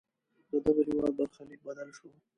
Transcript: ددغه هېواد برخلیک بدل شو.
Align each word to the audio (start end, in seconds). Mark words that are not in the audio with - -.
ددغه 0.51 0.81
هېواد 0.89 1.13
برخلیک 1.19 1.59
بدل 1.67 1.89
شو. 1.97 2.09